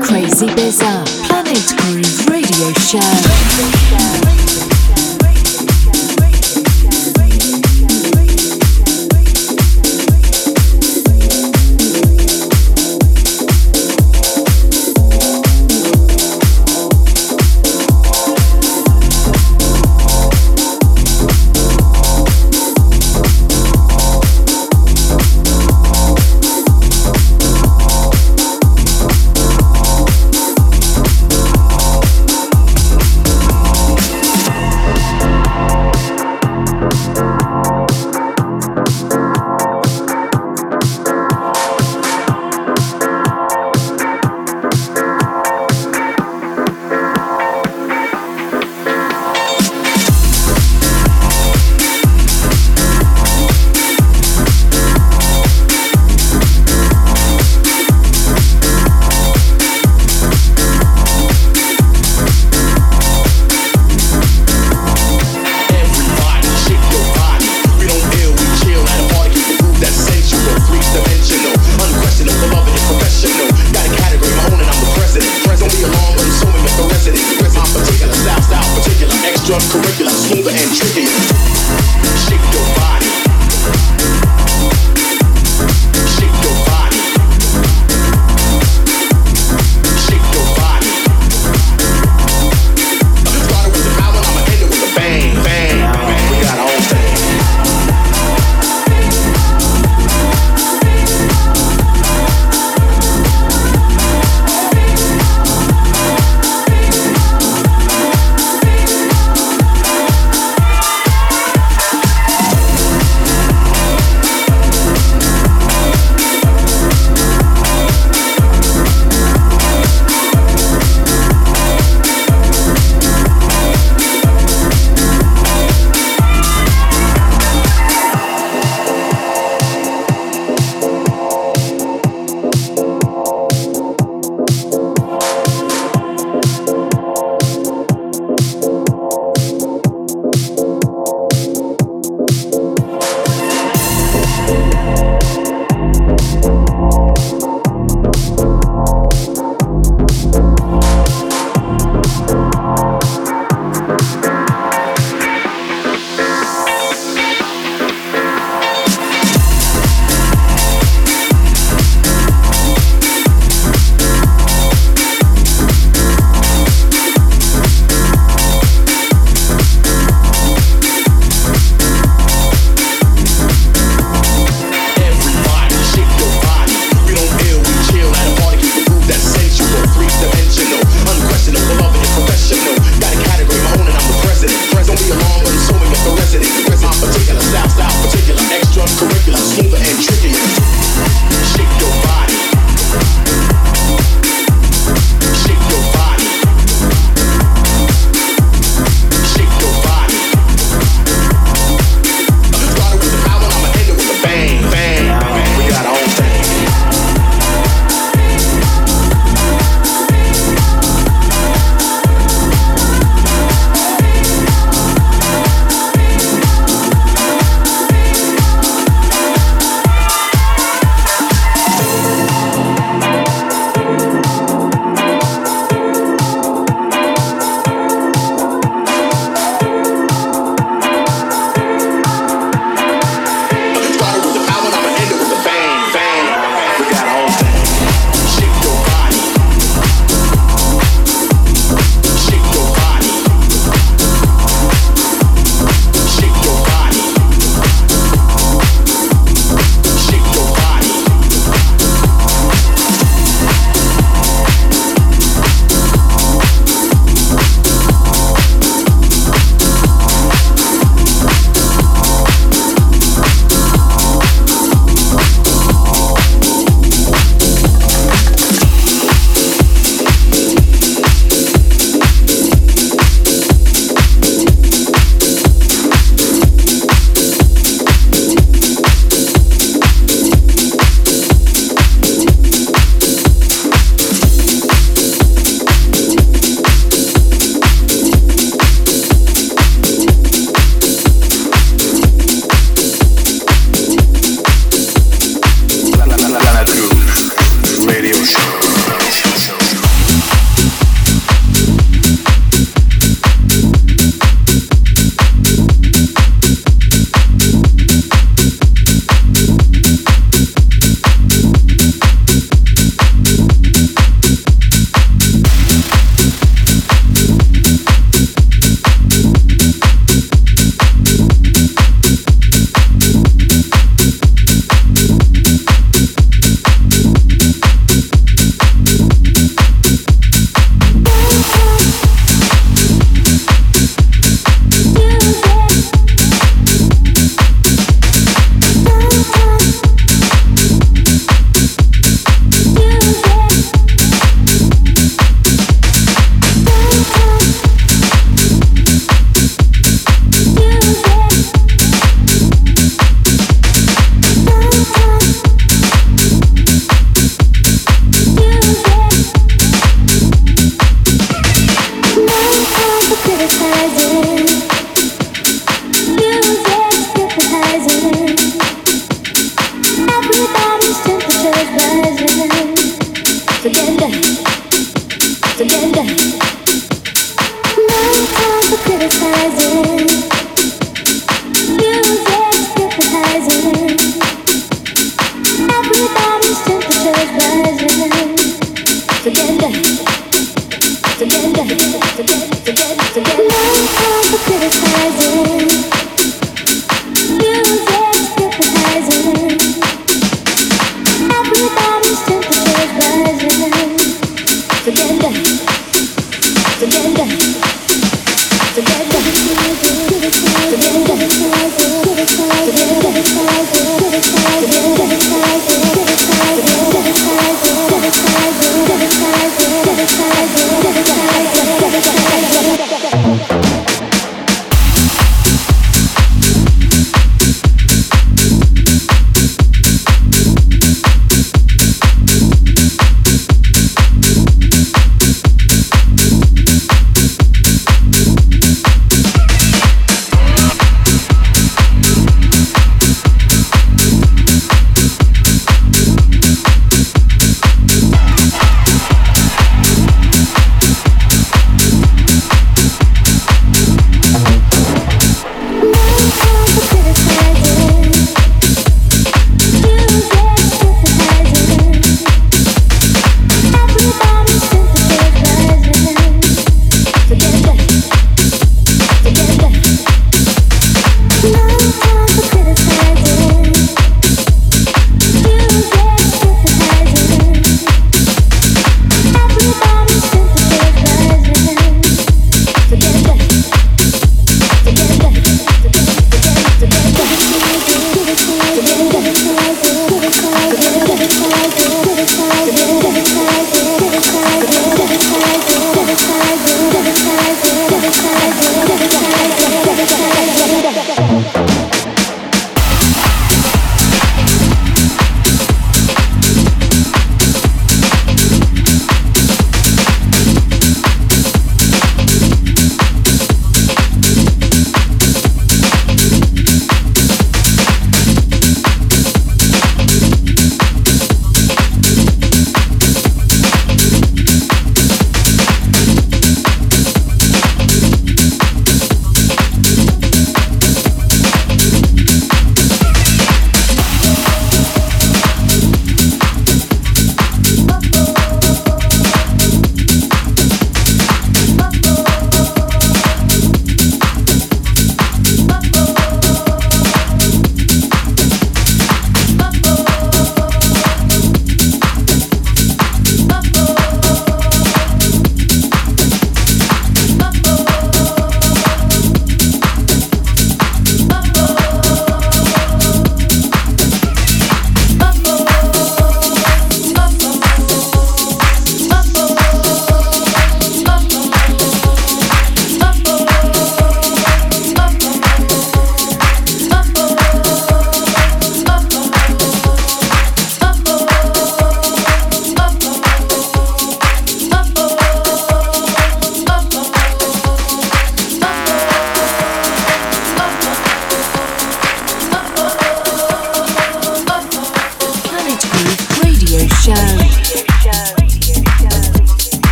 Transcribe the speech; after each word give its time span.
Crazy 0.00 0.46
Bizarre 0.54 1.04
Planet 1.26 1.74
Groove 1.76 2.26
Radio 2.30 2.72
Show. 2.80 4.77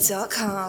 www.crazyether.com. 0.00 0.59